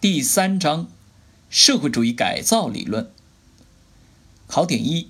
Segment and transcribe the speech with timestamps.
[0.00, 0.88] 第三章，
[1.50, 3.10] 社会主义改造理论。
[4.46, 5.08] 考点一：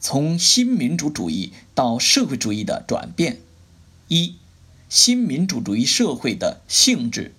[0.00, 3.40] 从新民主主义到社会主义的转变。
[4.08, 4.34] 一、
[4.90, 7.34] 新民主主义社会的性质。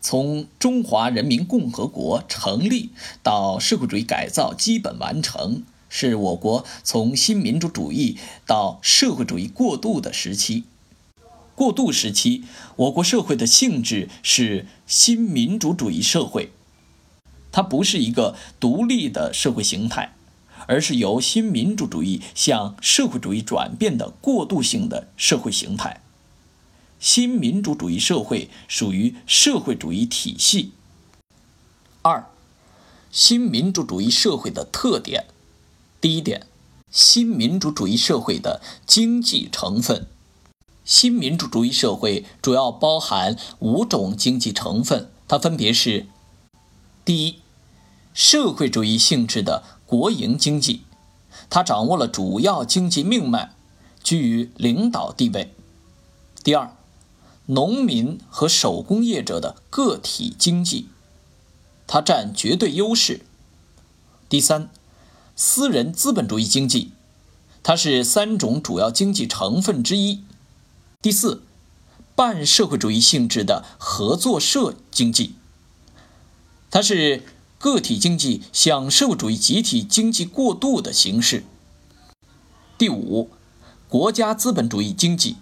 [0.00, 2.92] 从中华人民共和国成立
[3.22, 8.16] 到社会主义改造基本完成，是我国从新民主主义
[8.46, 10.64] 到社会主义过渡的时期。
[11.58, 12.44] 过渡时期，
[12.76, 16.52] 我国社会的性质是新民主主义社会，
[17.50, 20.14] 它不是一个独立的社会形态，
[20.68, 26.00] 而是由新民主主义向社会主义转变的过渡性的社会形态。
[27.00, 30.70] 新民主主义社会属于社会主义体系。
[32.02, 32.30] 二、
[33.10, 35.24] 新民主主义社会的特点。
[36.00, 36.46] 第一点，
[36.88, 40.06] 新民主主义社会的经济成分。
[40.88, 46.06] 新民主主义社会主要包含五种经济成分，它分别是：
[47.04, 47.40] 第一，
[48.14, 50.84] 社会主义性质的国营经济，
[51.50, 53.54] 它掌握了主要经济命脉，
[54.02, 55.48] 居于领导地位；
[56.42, 56.74] 第二，
[57.44, 60.88] 农民和手工业者的个体经济，
[61.86, 63.20] 它占绝对优势；
[64.30, 64.70] 第三，
[65.36, 66.92] 私人资本主义经济，
[67.62, 70.22] 它是三种主要经济成分之一。
[71.00, 71.42] 第四，
[72.16, 75.36] 半社会主义性质的合作社经济，
[76.72, 77.22] 它是
[77.56, 81.44] 个体经济向社会主义集体经济过渡的形式。
[82.76, 83.30] 第五，
[83.88, 85.36] 国家资本主义经济，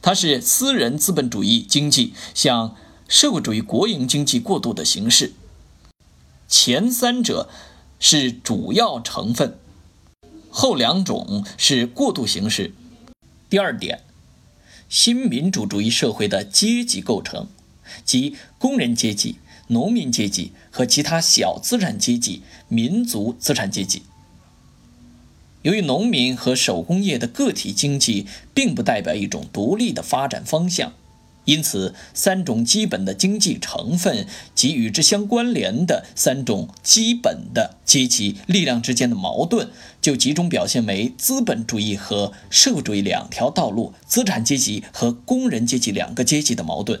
[0.00, 2.74] 它是私人资本主义经济向
[3.06, 5.34] 社会主义国营经济过渡的形式。
[6.48, 7.50] 前三者
[8.00, 9.58] 是主要成分，
[10.48, 12.72] 后两种是过渡形式。
[13.50, 14.05] 第二点。
[14.88, 17.48] 新民主主义社会的阶级构成，
[18.04, 19.36] 即工人阶级、
[19.68, 24.02] 农民阶级和其他小资产阶级、民族资产阶级。
[25.62, 30.92] 由于农民和手工业的个体经济并不代表一种独立的发展方向。
[31.46, 39.70] 因此，三种基本的经济成分及与之相关联的三种基本的阶级力量之间的矛盾，
[40.02, 47.00] 就集中表现为资本主义和社会主义两条道路、资产阶级和工人阶级两个阶级的矛盾。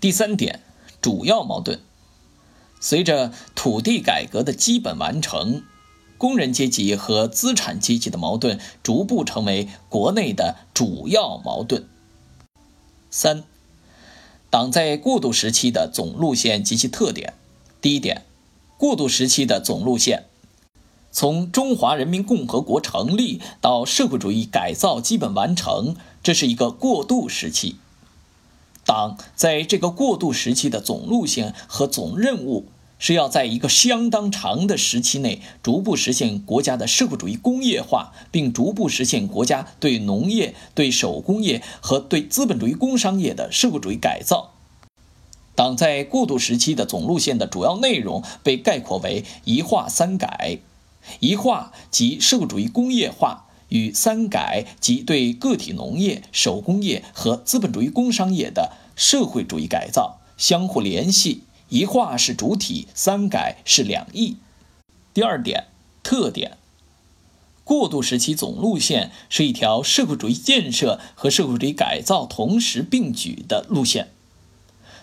[0.00, 0.60] 第三点，
[1.00, 1.80] 主要矛盾。
[2.80, 5.62] 随着土地改革的基本完成，
[6.18, 11.86] 工人阶级和资产阶级的矛盾逐步成为国内的主要矛盾。
[13.16, 13.44] 三，
[14.50, 17.34] 党在过渡时期的总路线及其特点。
[17.80, 18.24] 第一点，
[18.76, 20.24] 过渡时期的总路线，
[21.12, 25.94] 从中华人民共和国成立到社会主义改造基本完成，
[26.24, 27.76] 这是一个过渡时期。
[28.84, 32.66] 党在这个过渡时期的总路线和总任务。
[33.06, 44.54] 是要在一个相当长的时期内，逐步实现国家的社会主义工业化，并逐步实现国家对农业、对手工业和对资本主义工商业的社会主义改造。
[45.54, 50.60] 党在过渡时期的总路线的主要内容被概括为“一化三改”。
[51.20, 61.42] 一化即社会主义工业化，与三改即对个体农业、手工业和资本主义工商业的社会主义改造相互联系。
[61.74, 64.36] 一化是主体，三改是两翼。
[65.12, 65.64] 第二点
[66.04, 66.56] 特点：
[67.64, 74.10] 过渡时期总路线是一条社会主义建设和社会主义改造同时并举的路线。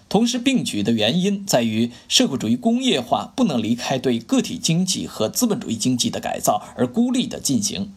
[0.08, 7.94] 同时并举的原因在于，社会主义工业化不能离开对个体经济和资本主义经济的改造而孤立地进行，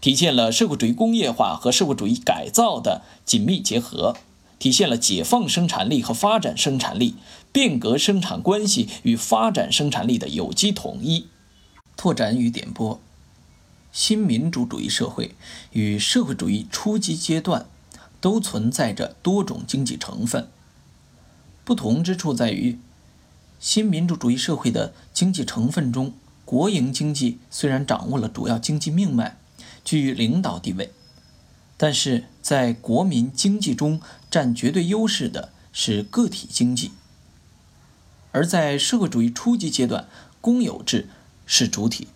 [0.00, 4.16] 体现了社会主义工业化和社会主义改造的紧密结合。
[4.58, 7.14] 体现了解放生产力和发展生产力、
[7.52, 11.26] 变革生产关系与发展生产力的有机统一。
[11.96, 13.00] 拓展与点拨：
[13.92, 15.34] 新民主主义社会
[15.72, 17.66] 与社会主义初级阶段
[18.20, 20.48] 都存在着多种经济成分，
[21.64, 22.78] 不同之处在于，
[23.58, 26.14] 新民主主义社会的经济成分中，
[26.44, 29.36] 国营经济虽然掌握了主要经济命脉，
[29.84, 30.92] 居于领导地位。
[31.76, 34.00] 但是在国民经济中
[34.30, 36.92] 占绝对优势的是个体经济，
[38.32, 40.06] 而在社会主义初级阶段，
[40.40, 41.08] 公有制
[41.46, 42.08] 是主体。